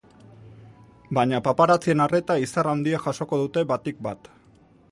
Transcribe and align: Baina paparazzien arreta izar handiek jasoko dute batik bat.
Baina 1.17 1.41
paparazzien 1.49 2.01
arreta 2.07 2.37
izar 2.45 2.69
handiek 2.71 3.05
jasoko 3.09 3.39
dute 3.43 3.65
batik 3.73 4.01
bat. 4.09 4.31